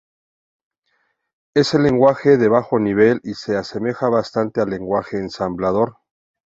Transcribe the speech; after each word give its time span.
Es 1.53 1.75
un 1.75 1.83
lenguaje 1.83 2.37
de 2.37 2.47
bajo 2.47 2.79
nivel 2.79 3.21
y 3.23 3.35
se 3.35 3.55
asemeja 3.55 4.09
bastante 4.09 4.59
al 4.59 4.71
lenguaje 4.71 5.17
ensamblador. 5.19 5.97